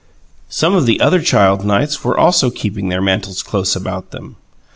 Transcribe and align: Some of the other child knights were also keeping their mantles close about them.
Some 0.49 0.73
of 0.73 0.87
the 0.87 0.99
other 0.99 1.21
child 1.21 1.63
knights 1.63 2.03
were 2.03 2.17
also 2.19 2.49
keeping 2.49 2.89
their 2.89 3.03
mantles 3.03 3.43
close 3.43 3.75
about 3.75 4.09
them. 4.09 4.35